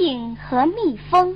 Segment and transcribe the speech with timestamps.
[0.00, 1.34] 蝇和蜜蜂。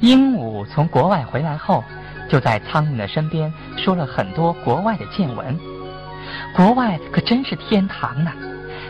[0.00, 1.82] 鹦鹉从国外回来后，
[2.28, 5.58] 就在苍蝇的身边说了很多国外的见闻。
[6.54, 8.30] 国外可真是天堂呢！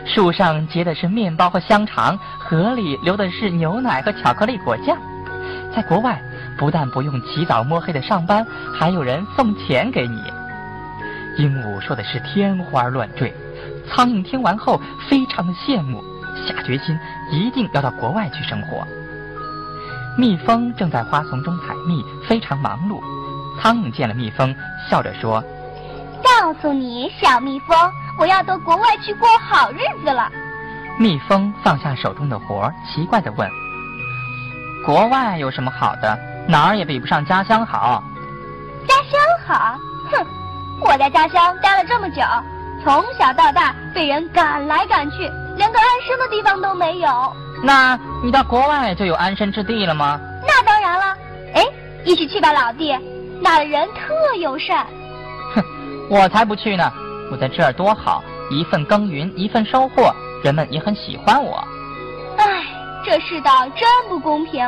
[0.05, 4.97] 树上结的是面包和香肠，河里流的是牛奶和巧克力果酱。
[5.75, 6.21] 在国外，
[6.57, 10.21] 不但不用起早摸黑的上班，还有人送钱给你。
[11.37, 13.33] 鹦鹉说的是天花乱坠，
[13.87, 16.03] 苍蝇听完后非常的羡慕，
[16.47, 16.97] 下决心
[17.31, 18.85] 一定要到国外去生活。
[20.17, 22.99] 蜜蜂正在花丛中采蜜，非常忙碌。
[23.61, 24.55] 苍蝇见了蜜蜂，
[24.89, 25.43] 笑着说
[26.23, 27.77] ：“告诉你，小蜜蜂，
[28.17, 30.29] 我要到国外去过好日子了。”
[30.99, 33.49] 蜜蜂放下手中的活，奇怪的问
[34.85, 36.17] ：“国外有什么好的？
[36.47, 38.03] 哪儿也比不上家乡好。”
[38.87, 39.77] 家乡好？
[40.11, 40.25] 哼！
[40.81, 42.21] 我在家乡待了这么久，
[42.83, 45.17] 从小到大被人赶来赶去，
[45.57, 47.09] 连个安身的地方都没有。
[47.63, 50.19] 那你到国外就有安身之地了吗？
[50.47, 51.17] 那当然了。
[51.55, 51.65] 哎，
[52.05, 52.97] 一起去吧，老弟，
[53.41, 54.87] 那人特友善。
[55.53, 55.63] 哼，
[56.09, 56.91] 我才不去呢！
[57.31, 60.13] 我在这儿多好，一份耕耘一份收获，
[60.43, 61.63] 人们也很喜欢我。
[62.37, 62.63] 唉，
[63.03, 64.63] 这世道真不公平，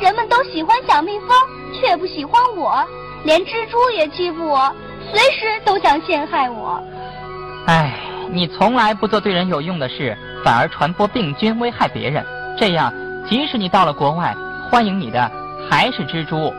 [0.00, 1.28] 人们都喜欢小蜜蜂，
[1.74, 2.82] 却不喜欢我，
[3.24, 4.72] 连蜘蛛也欺负我，
[5.12, 6.80] 随时都想陷害我。
[7.66, 7.92] 哎，
[8.30, 12.24] 你从来不做对人有用的事，反而传播病菌，危害别人。
[12.56, 12.92] 这样，
[13.28, 14.32] 即使你到了国外，
[14.70, 15.28] 欢迎你的
[15.68, 16.54] 还是蜘蛛。